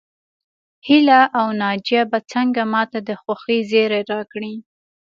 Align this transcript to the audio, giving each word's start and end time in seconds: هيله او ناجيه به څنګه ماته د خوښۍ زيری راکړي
هيله 0.87 1.21
او 1.39 1.47
ناجيه 1.61 2.03
به 2.11 2.19
څنګه 2.31 2.61
ماته 2.73 2.99
د 3.07 3.09
خوښۍ 3.21 3.59
زيری 3.71 4.01
راکړي 4.11 4.53